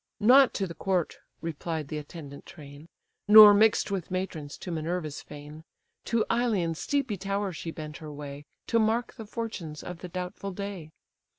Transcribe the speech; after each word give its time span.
"Not 0.19 0.55
to 0.55 0.65
the 0.65 0.73
court, 0.73 1.19
(replied 1.41 1.89
the 1.89 1.99
attendant 1.99 2.47
train,) 2.47 2.89
Nor 3.27 3.53
mix'd 3.53 3.91
with 3.91 4.09
matrons 4.09 4.57
to 4.57 4.71
Minerva's 4.71 5.21
fane: 5.21 5.63
To 6.05 6.25
Ilion's 6.27 6.79
steepy 6.79 7.17
tower 7.17 7.53
she 7.53 7.69
bent 7.69 7.97
her 7.97 8.11
way, 8.11 8.45
To 8.65 8.79
mark 8.79 9.13
the 9.13 9.27
fortunes 9.27 9.83
of 9.83 9.99
the 9.99 10.09
doubtful 10.09 10.53
day. 10.53 10.89